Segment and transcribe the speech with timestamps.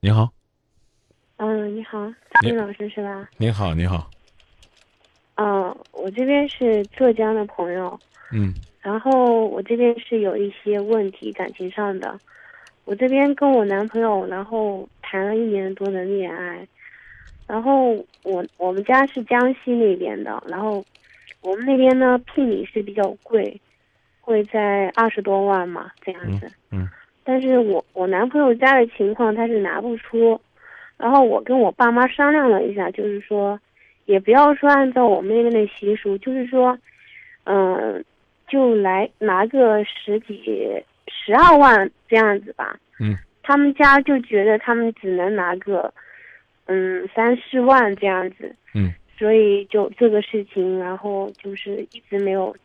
[0.00, 0.30] 你好，
[1.38, 2.06] 嗯，你好，
[2.44, 3.28] 你张老师是吧？
[3.36, 4.08] 你好，你好，
[5.34, 7.98] 嗯，我这边是浙江的朋友，
[8.32, 8.54] 嗯。
[8.80, 12.18] 然后我这边是有一些问题感情上的，
[12.84, 16.66] 我这边跟我男朋友，然后谈了一年多的恋爱，
[17.48, 20.84] 然后我我们家是江西那边的，然后
[21.40, 23.60] 我们那边呢聘礼是比较贵，
[24.20, 26.48] 会在二十多万嘛这样子。
[26.70, 26.88] 嗯
[27.30, 30.40] 但是我我男朋友家的情况他是拿不出，
[30.96, 33.60] 然后我跟我爸妈商量了一下，就是说，
[34.06, 36.78] 也不要说按照我们那边的习俗，就是说，
[37.44, 38.02] 嗯、
[38.48, 40.42] 就来拿个十几
[41.06, 42.78] 十二万这样子吧。
[42.98, 43.14] 嗯。
[43.42, 45.92] 他们家就觉得他们只能拿个，
[46.64, 48.56] 嗯三四万这样子。
[48.74, 48.90] 嗯。
[49.18, 52.56] 所以就这个事情，然后就是一直没有。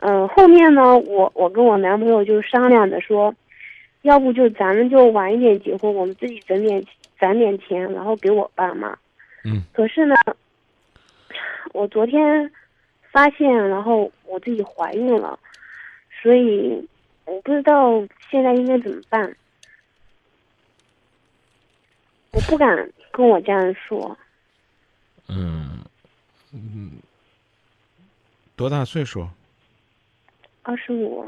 [0.00, 3.34] 嗯、后面呢，我我跟我男朋友就商量着说，
[4.04, 6.84] 要不就咱们就晚一点结婚，我们自己整点
[7.18, 8.96] 攒点钱，然后给我爸妈。
[9.44, 9.62] 嗯。
[9.72, 10.14] 可是呢，
[11.72, 12.52] 我昨天
[13.10, 15.38] 发现，然后我自己怀孕了，
[16.22, 16.86] 所以
[17.24, 19.34] 我不知道现在应该怎么办。
[22.32, 24.18] 我不敢跟我家人说，
[25.28, 25.82] 嗯
[26.52, 26.90] 嗯，
[28.54, 29.26] 多大岁数？
[30.62, 31.26] 二十五，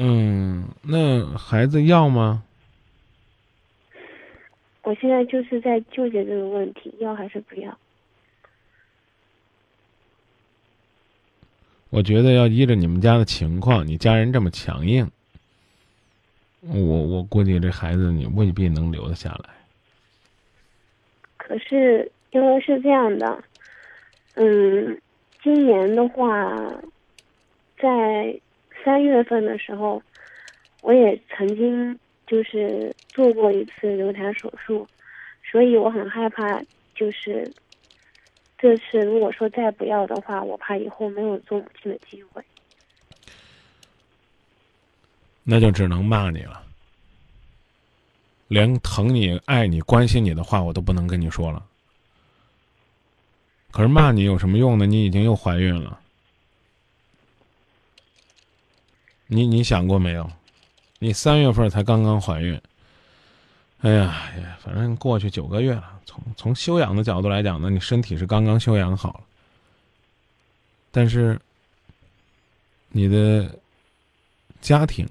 [0.00, 2.44] 嗯，那孩子要吗？
[4.82, 7.76] 我现在就是在纠结这个问题，要还是不要？
[11.90, 15.10] 我觉得要依着你们家的情况，你家人这么强硬，
[16.60, 19.50] 我我估计这孩子你未必能留得下来。
[21.36, 23.42] 可是因为是这样的，
[24.34, 25.00] 嗯，
[25.42, 26.54] 今年的话，
[27.78, 28.38] 在
[28.88, 30.02] 三月份的时候，
[30.80, 34.88] 我也曾经就是做过一次流产手术，
[35.44, 36.58] 所以我很害怕，
[36.94, 37.52] 就是
[38.56, 42.42] 这次如果说再不要的话，我怕以后没有做母亲的机会。
[45.44, 46.64] 那就只能骂你了，
[48.46, 51.62] 连疼你、爱你、关心你的话我都不能跟你说了。
[53.70, 54.86] 可是骂你有什么用呢？
[54.86, 56.00] 你已经又怀孕了，
[59.28, 60.28] 你你想过没有？
[60.98, 62.60] 你三月份才刚刚怀孕，
[63.82, 64.02] 哎呀
[64.38, 66.00] 呀，反正过去九个月了。
[66.04, 69.20] 从从修养的角度来讲呢，你身体是刚刚修养好了，
[70.90, 71.40] 但是
[72.88, 73.56] 你的
[74.60, 75.08] 家庭。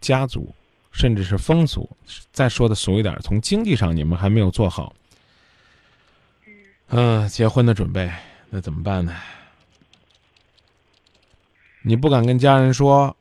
[0.00, 0.50] 家族，
[0.92, 1.86] 甚至是风俗，
[2.32, 4.94] 再说的俗一点，从经济上你们还没有做好，
[6.88, 8.10] 嗯、结婚的准备，
[8.48, 9.14] 那怎么办呢？
[11.82, 13.14] 你不敢跟家人说，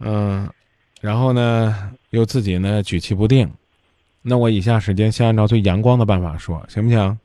[0.00, 0.48] 嗯、
[1.00, 3.50] 然后呢，又自己呢举棋不定，
[4.22, 7.18] 那我以下时间先按照最阳光的办法说，行不行？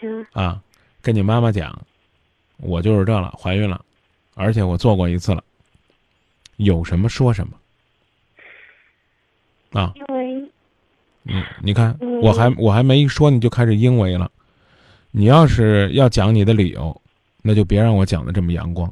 [0.00, 0.60] 行，啊，
[1.00, 1.80] 跟你妈妈讲，
[2.58, 3.84] 我就是这了，怀孕了，
[4.34, 5.42] 而且我做过一次了，
[6.56, 7.52] 有什么说什么。
[9.72, 10.50] 啊，因为
[11.24, 14.30] 嗯你看，嗯我还我还没一说，你就开始因为了。
[15.14, 17.00] 你要是要讲你的理由，
[17.42, 18.90] 那就别让我讲的这么阳光。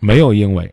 [0.00, 0.72] 没有因为，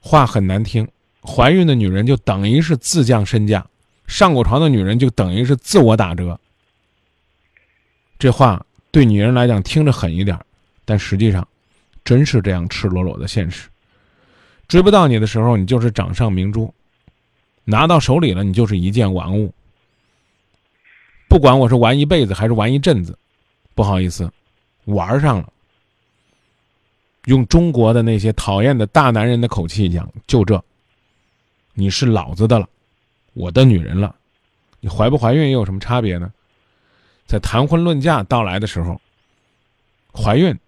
[0.00, 0.86] 话很难听。
[1.24, 3.64] 怀孕的女人就等于是自降身价，
[4.06, 6.38] 上过床的女人就等于是自我打折。
[8.18, 10.38] 这话对女人来讲听着狠一点，
[10.84, 11.46] 但实际上，
[12.04, 13.68] 真是这样赤裸裸的现实。
[14.68, 16.72] 追不到你的时候，你就是掌上明珠；
[17.64, 19.52] 拿到手里了，你就是一件玩物。
[21.28, 23.16] 不管我是玩一辈子还是玩一阵子，
[23.74, 24.30] 不好意思，
[24.86, 25.52] 玩上了。
[27.26, 30.62] 用中国的那些讨厌的大男人的口气讲，就这，
[31.74, 32.68] 你是老子的了，
[33.34, 34.14] 我的女人了，
[34.80, 36.32] 你怀不怀孕又有什么差别呢？
[37.26, 39.00] 在谈婚论嫁到来的时候，
[40.12, 40.58] 怀孕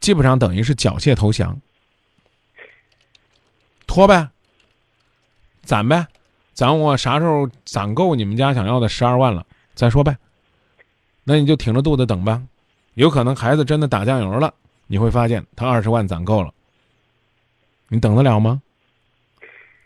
[0.00, 1.58] 基本上等于是缴械投降。
[3.86, 4.28] 拖呗，
[5.62, 6.06] 攒呗，
[6.52, 10.16] 攒我啥时候攒够你们家想要的十二万了再说呗。
[11.22, 12.42] 那你就挺着肚子等吧，
[12.94, 14.52] 有可能孩子真的打酱油了，
[14.86, 16.52] 你会发现他二十万攒够了，
[17.88, 18.62] 你等得了吗？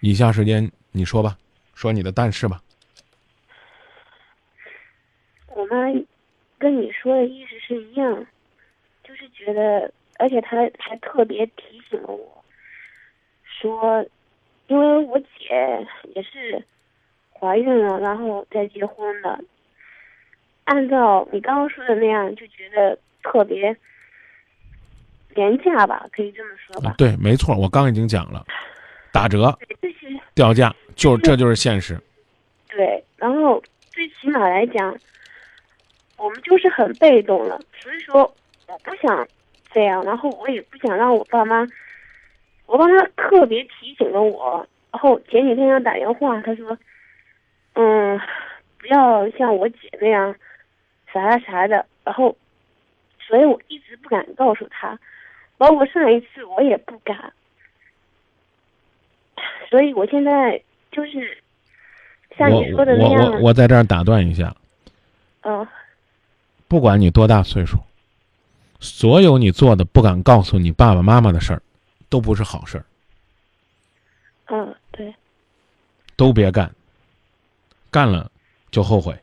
[0.00, 1.36] 以下时间你说吧，
[1.74, 2.62] 说你的但是吧。
[5.48, 5.76] 我妈
[6.56, 8.26] 跟你说的意思是一样，
[9.02, 12.44] 就是觉得，而且她还特别提醒了我，
[13.44, 14.06] 说，
[14.68, 16.64] 因为我姐也是
[17.32, 19.42] 怀孕了，然后再结婚的。
[20.64, 23.76] 按照你刚刚说的那样，就觉得特别，
[25.34, 26.94] 廉价吧，可以这么说吧。
[26.98, 28.44] 对，没错，我刚已经讲了，
[29.12, 29.56] 打折、
[30.34, 31.98] 掉价，就这就是现实。
[32.68, 34.96] 对，然后最起码来讲，
[36.16, 38.22] 我们就是很被动了，所以说
[38.66, 39.26] 我不想
[39.72, 41.66] 这样，然后我也不想让我爸妈，
[42.66, 46.76] 我爸妈特别提醒了我，然后前几天要打电话，他说，
[47.74, 48.20] 嗯，
[48.78, 50.34] 不要像我姐那样
[51.12, 52.36] 啥啥啥的，然后，
[53.26, 54.98] 所以我一直不敢告诉他，
[55.58, 57.32] 包括上一次我也不敢，
[59.68, 61.36] 所以我现在就是。
[62.36, 64.54] 像你说的那我样，我我在这儿打断一下，
[65.40, 65.66] 嗯，
[66.68, 67.78] 不管你多大岁数，
[68.78, 71.60] 所有你做的不敢告诉你爸爸妈妈的事儿，
[72.08, 72.84] 都不是好事儿，
[74.46, 75.12] 嗯，对，
[76.14, 76.72] 都别干，
[77.90, 78.30] 干了
[78.70, 79.18] 就后悔，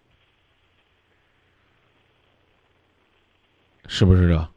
[3.88, 4.50] 是不是这？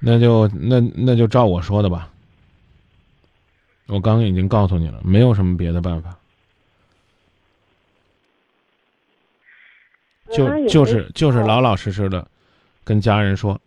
[0.00, 2.10] 那就那那就照我说的吧。
[3.86, 6.14] 我刚刚已经告诉你了，没有什么别的办法，
[10.30, 12.28] 就就是就是老老实实的
[12.84, 13.58] 跟家人说，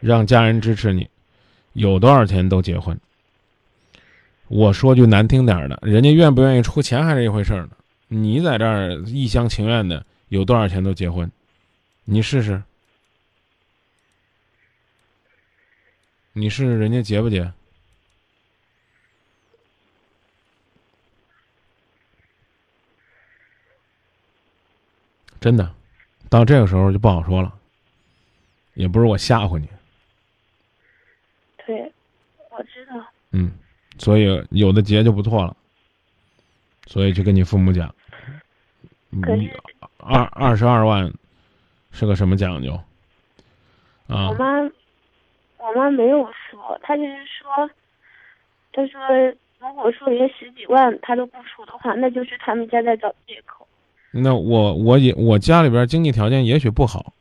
[0.00, 1.08] 让家人支持你，
[1.72, 2.98] 有多少钱都结婚。
[4.46, 7.70] 我说句难听点儿的，人家愿不愿意出钱还是一回事儿呢。
[8.06, 11.30] 你在这儿一厢情愿的，有多少钱都结婚，
[12.04, 12.62] 你试试，
[16.38, 17.52] 你试试人家结不结？
[25.40, 25.74] 真的，
[26.28, 27.52] 到这个时候就不好说了，
[28.74, 29.68] 也不是我吓唬你，
[31.64, 31.92] 对，
[32.50, 33.52] 我知道，嗯，
[33.98, 35.56] 所以有的结就不错了，
[36.86, 37.94] 所以去跟你父母讲，
[39.10, 39.60] 你可是
[39.98, 41.12] 二二十二万
[41.92, 42.74] 是个什么讲究
[44.08, 44.34] 啊我？
[44.34, 44.68] 妈，
[45.58, 47.70] 我妈没有说，她就是说，
[48.72, 49.00] 她说
[49.58, 53.66] 如果说连十几万她都不出的话，那就是他们家在找借口。
[54.10, 57.12] 那我我也我家里边经济条件也许不好，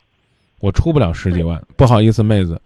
[0.60, 2.62] 我出不了十几万，不好意思，妹子，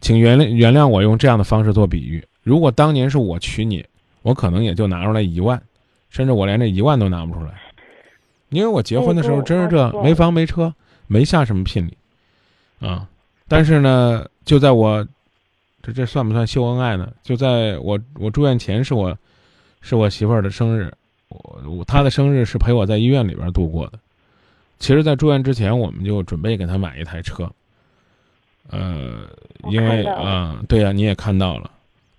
[0.00, 2.26] 请原谅原谅我用这样的方式做比喻。
[2.42, 3.84] 如果当年是我娶你，
[4.22, 5.62] 我可能也就拿出来一万，
[6.08, 7.52] 甚至我连这一万都拿不出来，
[8.48, 10.74] 因为我结婚的时候真是这没房没车，
[11.06, 11.96] 没下什么聘礼，
[12.80, 13.06] 啊，
[13.50, 15.04] 但是呢，就在我
[15.82, 17.12] 这这算不算秀恩爱呢？
[17.20, 19.18] 就在我我住院前是我
[19.80, 20.88] 是我媳妇儿的生日，
[21.26, 23.98] 我我她的生日是陪我在医院里边度过的。
[24.78, 27.50] 其实，在住院之前，我们就准备给她买一台车。
[28.68, 29.28] 呃，
[29.68, 31.68] 因为啊、对呀、你也看到了，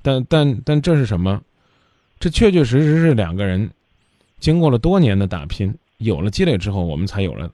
[0.01, 1.42] 但但但这是什么？
[2.19, 3.72] 这确确实实是两个人
[4.42, 7.50] 经过了多年的打拼，有了积累之后，我们才有了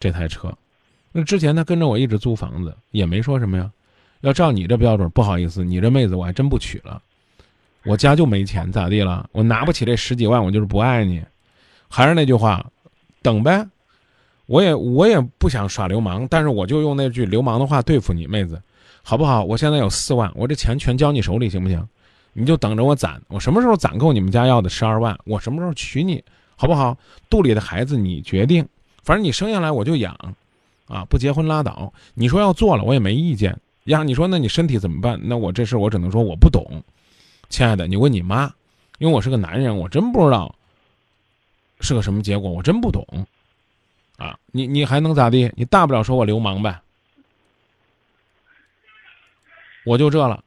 [0.00, 0.52] 这台车。
[1.16, 3.70] 那之前他跟着我一直租房子，也没说什么呀。
[4.22, 7.00] 要照你这标准，不好意思，你这妹子我还真不娶了。
[7.84, 9.28] 我家就没钱，咋地了？
[9.30, 11.22] 我拿不起这十几万，我就是不爱你。
[11.88, 12.66] 还是那句话，
[13.22, 13.64] 等呗。
[14.46, 18.60] 我也我也不想耍流氓，但是我就用那句流氓的话对付你，妹子，
[19.02, 19.44] 好不好？
[19.44, 21.86] 我现在有四万，我这钱全交你手里，行不行？
[22.32, 26.22] 你就等着我攒，我什么时候攒够你们家要的十二万，我什么时候娶你，
[26.56, 26.98] 好不好？
[27.30, 28.66] 肚里的孩子你决定，
[29.04, 30.18] 反正你生下来我就养，
[30.86, 31.92] 啊，不结婚拉倒。
[32.14, 33.58] 你说要做了，我也没意见。
[33.84, 35.20] 呀，你说那你身体怎么办？
[35.22, 36.82] 那我这事我只能说我不懂，
[37.48, 38.52] 亲爱的，你问你妈，
[38.98, 40.54] 因为我是个男人，我真不知道
[41.80, 43.06] 是个什么结果，我真不懂，
[44.16, 45.52] 啊，你你还能咋地？
[45.54, 46.80] 你大不了说我流氓呗，
[49.84, 50.42] 我就这了。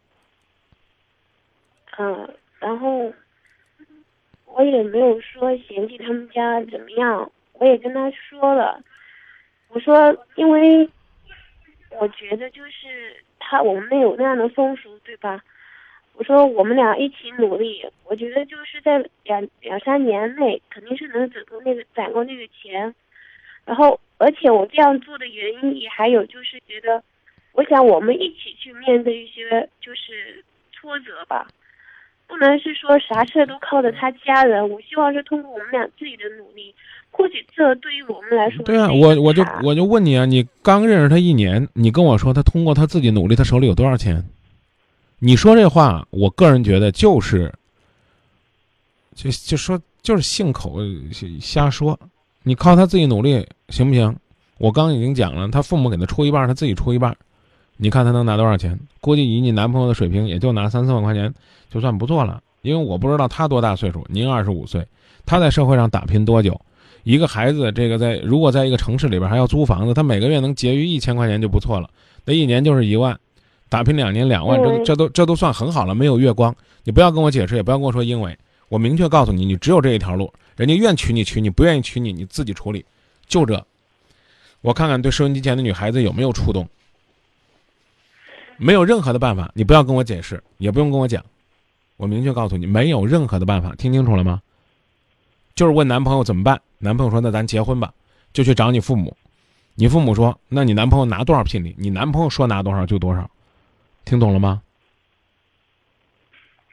[1.99, 2.29] 嗯，
[2.59, 3.13] 然后
[4.45, 8.81] 我也没有说嫌弃他们家怎么样，我也跟他说了，
[9.69, 10.89] 我说因为
[11.99, 15.43] 我觉得就是他我们没有那样的风俗，对吧？
[16.13, 22.93] 我说我们俩一起努力，我觉得就是在两两三年内肯定是能攒够那个攒够那个钱，
[23.65, 27.03] 然后而且我这样做的原因也还有就是觉得，
[27.51, 31.47] 我想我们一起去面对一些就是挫折吧。
[32.27, 36.73] 不能是说啥事都靠着他家人，我希望是通过我们俩自己的努力，
[37.09, 44.23] 或许这对于我们来说对啊，我我就我就问你啊，你刚认识他一年，你跟我说他通过他自己努力，他手里有多少钱？
[45.19, 47.51] 你说这话，我个人觉得就是，
[49.15, 50.79] 就就说就是信口
[51.41, 51.99] 瞎说。
[52.43, 54.15] 你靠他自己努力行不行？
[54.57, 57.15] 我刚已经讲了，他父母给他出一半，他自己出一半，
[57.77, 58.77] 你看他能拿多少钱？
[58.99, 61.33] 估计以你男朋友的水平，也就拿三四万块钱
[61.69, 62.41] 就算不错了。
[62.63, 64.85] 因为我不知道他多大岁数，您二十五岁，
[65.25, 66.59] 他在社会上打拼多久？
[67.03, 71.89] 一个孩子，这个在如果在一个城市里边还要租房子，他每个月能节余一千块钱就不错了。
[72.25, 73.17] 那一年就是一万，
[73.69, 75.95] 打拼两年两万，这这都这都算很好了。
[75.95, 76.53] 没有月光，
[76.83, 80.33] 你不要跟我解释，也不要跟我说因为，我明确告诉你，你只有这一条路。
[80.57, 82.83] 人家愿娶你娶你，不愿意娶你你自己处理，
[83.27, 83.63] 就这。
[84.61, 86.67] 我看看对收音机前的女孩子有没有触动。
[88.57, 91.23] 没有任何的办法，你不要跟我解释，也不用跟我讲，
[91.95, 94.41] 我明确告诉你，没有任何的办法，听清楚了吗？
[95.55, 96.61] 就是问男朋友怎么办？
[96.77, 97.93] 男朋友说：“那咱结婚吧。”
[98.33, 99.17] 就去找你父母，
[99.73, 101.73] 你父母说：“那你男朋友拿多少聘礼？
[101.77, 103.27] 你男朋友说拿多少就多少。”
[104.05, 104.61] 听懂了吗？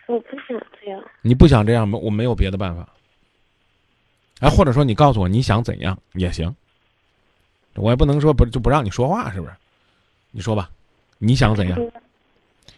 [0.06, 1.02] 我不想这样。
[1.22, 1.98] 你不想这样吗？
[2.02, 2.86] 我没有别的办法。
[4.40, 6.54] 哎，或者说你告诉我你想怎样也行。
[7.76, 9.54] 我也不能说不就不让你说话，是不是？
[10.30, 10.68] 你说吧。
[11.24, 11.78] 你想怎样？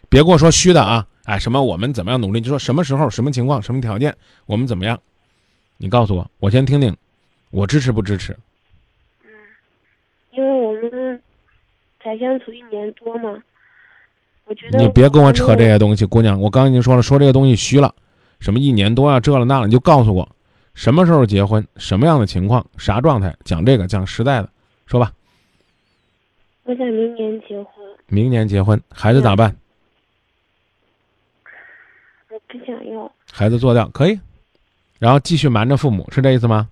[0.08, 1.06] 别跟我说虚的啊！
[1.24, 2.40] 哎，什么我们怎么样努力？
[2.40, 4.14] 就说什么时候、什么情况、什么条件，
[4.46, 4.98] 我们怎么样？
[5.78, 6.96] 你告诉我，我先听听，
[7.50, 8.32] 我支持不支持？
[9.24, 9.28] 嗯，
[10.30, 11.20] 因为我们
[12.00, 13.36] 才相处一年多嘛，
[14.44, 17.92] 我觉得你别跟我扯这些东西，姑娘，我刚已经说了，说这些东西虚了，
[18.38, 20.28] 什么一年多啊，这了那了，你就告诉我
[20.74, 23.34] 什么时候结婚，什么样的情况，啥状态？
[23.44, 24.48] 讲这个，讲实在的，
[24.86, 25.12] 说吧。
[26.66, 27.96] 我想明年结婚。
[28.08, 29.56] 明年结婚，孩子咋办？
[32.28, 33.10] 我不想要。
[33.32, 34.18] 孩子做掉可以，
[34.98, 36.68] 然后继续瞒着父母，是这意思吗？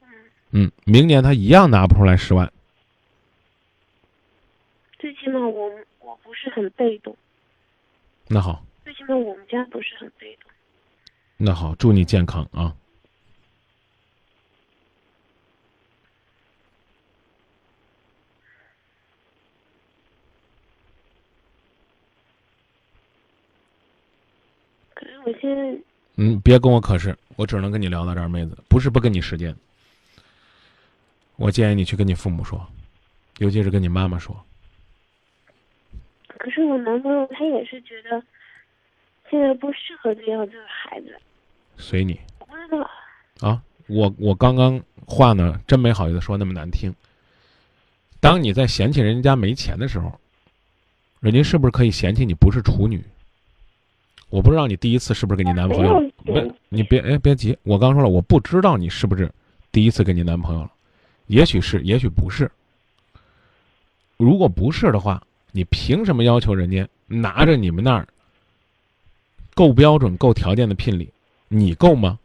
[0.00, 0.08] 嗯。
[0.52, 2.50] 嗯，明年他一样拿不出来十万。
[4.98, 7.14] 最起码我我不是很被动。
[8.26, 8.64] 那好。
[8.84, 10.50] 最起码我们家不是很被动。
[11.36, 12.74] 那好，祝你健康啊。
[25.28, 25.78] 我现在，
[26.16, 29.54] 嗯，别跟我可是，我只能跟你聊到这儿，妹子，不是不给你时间。
[31.36, 32.66] 我建议你去跟你父母说，
[33.36, 34.34] 尤其是跟你妈妈说。
[36.38, 38.22] 可是我男朋友他也是觉得，
[39.30, 41.14] 现在不适合这样这个孩子。
[41.76, 42.18] 随你。
[43.40, 46.94] 啊，我我刚刚话呢，真没好意思说那么难听。
[48.18, 50.18] 当你在嫌弃人家没钱的时候，
[51.20, 53.04] 人家是不是可以嫌弃你不是处女？
[54.30, 56.00] 我不知道你第一次是不是跟你男朋友？
[56.24, 57.56] 别，你别哎，别急。
[57.62, 59.30] 我刚说了，我不知道你是不是
[59.72, 60.70] 第一次跟你男朋友了，
[61.26, 62.50] 也许是，也许不是。
[64.16, 68.06] 如果不是的话，你凭什么要求人家拿着你们那儿
[69.54, 71.08] 够标准、够条件的聘礼，
[71.48, 72.18] 你够吗？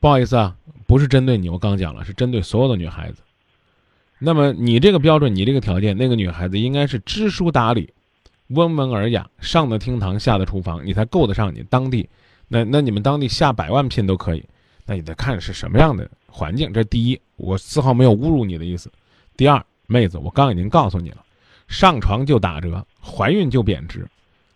[0.00, 3.22] 不好意思啊，不是针对你，我刚讲了，是针对所有的女孩子。
[4.18, 7.92] 那么你这个标准，你这个条件，那个女孩子应该是知书达理。
[8.54, 12.08] 温文尔雅，上的厅堂，下的厨房，你才够得上你当地。
[12.48, 14.44] 那那你们当地下百万聘都可以，
[14.84, 16.72] 那你得看是什么样的环境。
[16.72, 18.90] 这第一，我丝毫没有侮辱你的意思。
[19.36, 21.24] 第二，妹子，我刚已经告诉你了，
[21.68, 24.06] 上床就打折，怀孕就贬值，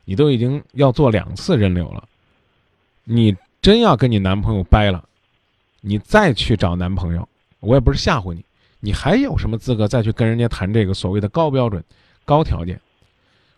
[0.05, 2.05] 你都已经要做两次人流了。
[3.05, 5.03] 你真要跟你男朋友掰了，
[5.81, 7.27] 你再去找男朋友，
[7.61, 8.45] 我也不是吓唬你，
[8.81, 11.83] 你还有什么资格再去跟人家谈这个所谓的高标准、
[12.25, 12.79] 高条件？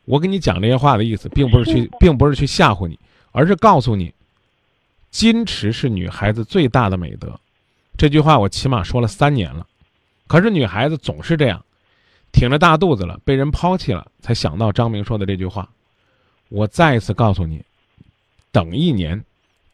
[0.08, 2.98] 我跟你讲这些话的意思，并不是去，并不是去吓唬你，
[3.30, 4.14] 而是告诉你，
[5.12, 7.38] 矜持是女孩子最大的美德。
[7.98, 9.66] 这句话我起码说了三年了，
[10.26, 11.62] 可是女孩子总是这样，
[12.32, 15.68] 挺着大肚子了，被人抛弃了，才想到张明说的这句话。
[16.48, 17.62] 我再一次告诉你，
[18.50, 19.22] 等一年，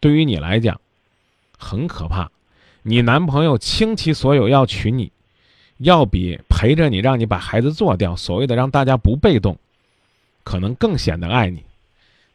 [0.01, 0.81] 对于你来讲，
[1.57, 2.29] 很可怕。
[2.83, 5.13] 你男朋友倾其所有要娶你，
[5.79, 9.57] 要比陪着你让你把孩子做掉，所谓的让大家不被动。
[10.45, 11.65] 可能更显得爱你，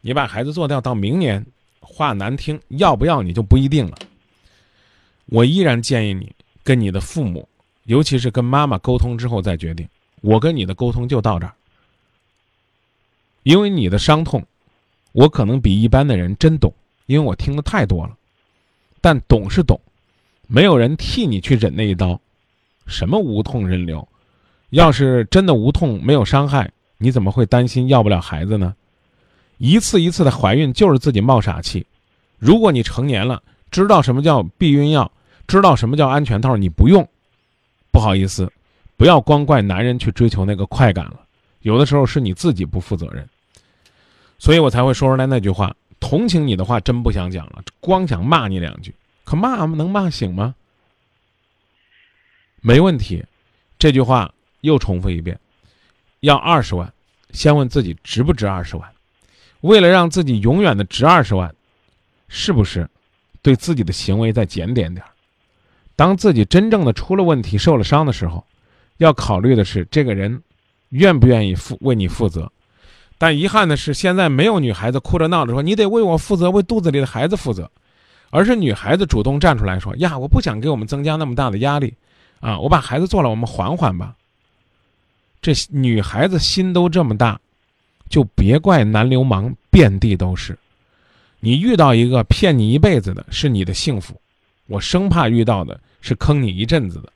[0.02, 1.46] 你把孩子做掉，到明年，
[1.80, 3.98] 话难听，要不要你就不一定了。
[5.28, 6.30] 我依然建议你
[6.64, 7.48] 跟你的父母，
[7.84, 9.88] 尤其是跟妈妈沟通之后再决定。
[10.22, 11.54] 我跟你的沟通就到这儿，
[13.44, 14.46] 因为你的伤痛，
[15.12, 16.74] 我可能比一般的人真懂，
[17.06, 18.18] 因为我听的太多了。
[19.00, 19.80] 但懂是懂，
[20.48, 22.20] 没有人替你去忍那一刀，
[22.86, 24.06] 什么无痛人流，
[24.72, 26.70] 要是真的无痛，没有伤害。
[27.00, 28.76] 你怎么会担心要不了孩子呢？
[29.58, 31.86] 一次一次的怀孕就是自己冒傻气。
[32.38, 33.42] 如果你成年了，
[33.72, 35.12] 知道什么叫避孕药，
[35.48, 37.08] 知道什么叫安全套，你不用，
[37.90, 38.52] 不好意思，
[38.96, 41.22] 不要光怪男人去追求那个快感了。
[41.62, 43.28] 有的时候是你自己不负责任，
[44.38, 45.76] 所以我才会说出来那句话。
[46.00, 48.94] 同情你的话真不想讲了，光想骂你两句。
[49.26, 50.56] 可骂能骂醒吗？
[52.62, 53.24] 没问题，
[53.78, 55.38] 这句话又重复一遍。
[56.22, 56.92] 要二十万，
[57.32, 58.90] 先问自己值不值二十万。
[59.62, 61.54] 为了让自己永远的值二十万，
[62.28, 62.90] 是不是
[63.42, 65.10] 对自己的行为再检点点儿
[65.96, 68.46] 当自己真正的出了问题、受了伤的时候，
[68.98, 70.42] 要考虑的是这个人
[70.90, 72.50] 愿不愿意负为你负责。
[73.18, 77.70] 但遗憾的是，现在没有女孩子哭着闹着说你得为我负责，为肚子里的孩子负责，
[78.30, 81.94] 而是女孩子主动站出来说：“呀，我不想给我们增加那么大的压力，
[82.40, 84.16] 啊，我把孩子做了，我们缓缓吧。”
[85.42, 87.40] 这女孩子心都这么大，
[88.10, 90.58] 就别怪男流氓遍地都是。
[91.40, 94.14] 你遇到一个骗你一辈子的，是你的幸福；
[94.68, 97.14] 我生怕遇到的是坑你一阵子的。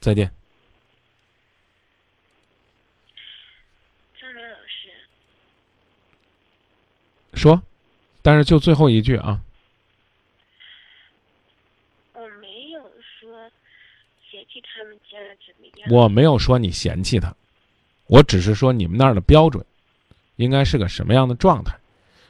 [0.00, 0.30] 再见。
[7.34, 7.62] 说，
[8.22, 9.38] 但是就最后一句啊。
[12.14, 12.80] 我没有
[13.20, 13.50] 说
[14.30, 14.58] 嫌弃
[15.88, 17.34] 我没有说你嫌弃他，
[18.06, 19.64] 我只是说你们那儿的标准，
[20.36, 21.76] 应该是个什么样的状态。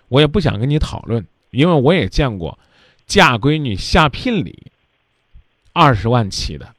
[0.09, 2.59] 我也不想跟你讨论，因为我也见过
[3.07, 4.71] 嫁闺女下聘礼
[5.73, 6.75] 二十万起的。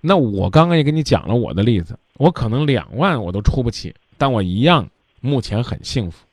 [0.00, 4.88] 那我刚刚也跟你讲了我的例子，我可能两万我都出不起，但我一样
[5.20, 6.24] 目前很幸福。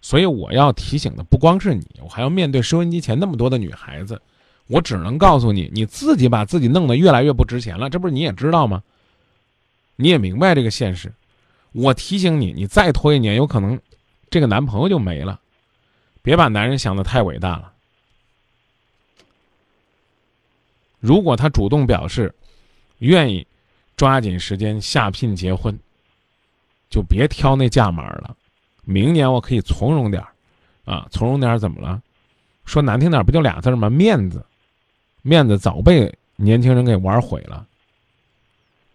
[0.00, 4.20] 所以我要提醒的不光是你，我还要面对收音机前那么多的女孩子。
[4.66, 8.82] 我只能告诉你，你自己把自己弄得越来越不值钱了，这不是你也知道吗？
[9.96, 11.12] 你也明白这个现实。
[11.72, 13.78] 我提醒你，你再拖一年，有可能
[14.30, 15.40] 这个男朋友就没了。
[16.22, 17.72] 别把男人想的太伟大了。
[21.00, 22.32] 如果他主动表示
[22.98, 23.46] 愿意
[23.96, 25.76] 抓紧时间下聘结婚，
[26.88, 28.36] 就别挑那价码了。
[28.84, 30.28] 明年我可以从容点儿，
[30.84, 32.00] 啊，从容点儿怎么了？
[32.64, 33.90] 说难听点儿，不就俩字吗？
[33.90, 34.44] 面子，
[35.22, 37.66] 面子早被年轻人给玩毁了。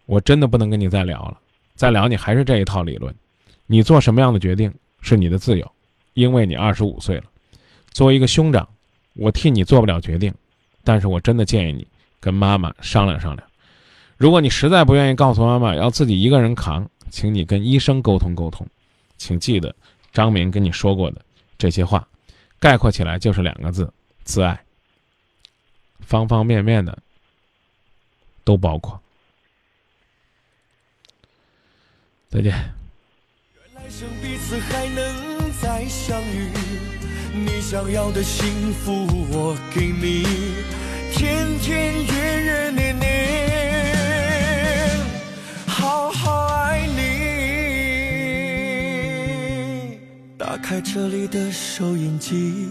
[0.06, 1.38] 我真的不能跟你再聊了，
[1.76, 3.14] 再聊你还是这一套理论。
[3.66, 5.70] 你做什么样的决定是你的自由，
[6.14, 7.24] 因为你二十五岁了。
[7.92, 8.68] 作为一个兄长，
[9.16, 10.34] 我替你做不了决定，
[10.84, 11.86] 但是我真的建议你
[12.20, 13.48] 跟妈妈商量商量。
[14.16, 18.66] 如果你实在不愿意告诉妈妈，要自己一个人扛，请你跟医生沟通沟通。
[19.18, 19.76] 请记得，
[20.14, 21.22] 张明跟你说过的
[21.58, 22.08] 这些话，
[22.60, 23.92] 概括起来就是两个字：
[24.24, 24.58] 自爱。
[26.08, 26.98] 方方面面的
[28.46, 29.00] 都包括。
[32.30, 32.54] 再见。
[33.76, 36.50] 来生彼此还能再相遇，
[37.34, 40.24] 你想要的幸福我给你，
[41.14, 43.06] 天天月月年年，
[45.68, 46.98] 好好爱你。
[50.38, 52.70] 打开这里的收音机，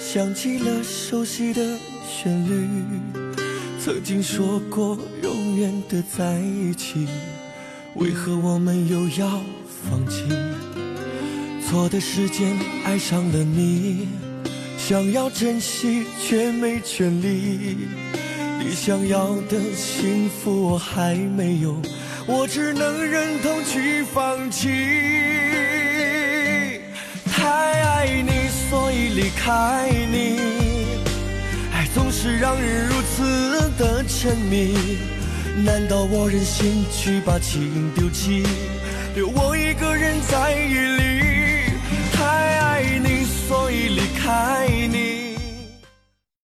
[0.00, 2.66] 响起了熟悉的旋律，
[3.78, 7.06] 曾经说过永远的在一起。
[7.96, 9.40] 为何我们又要
[9.84, 10.24] 放弃？
[11.68, 14.08] 错的时间爱上了你，
[14.78, 17.88] 想要珍惜却没权利。
[18.58, 21.76] 你想要的幸福我还没有，
[22.26, 24.68] 我只能忍痛去放弃。
[27.26, 30.38] 太爱你，所以离开你，
[32.20, 34.74] 是让人如此的沉迷
[35.64, 38.42] 难道我忍心去把情丢弃
[39.14, 41.70] 留我一个人在夜里
[42.12, 45.17] 太爱你所以离开你